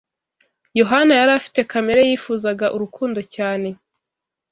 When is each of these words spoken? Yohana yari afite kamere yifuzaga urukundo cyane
Yohana 0.79 1.13
yari 1.19 1.31
afite 1.39 1.59
kamere 1.71 2.01
yifuzaga 2.09 2.65
urukundo 2.75 3.19
cyane 3.35 3.69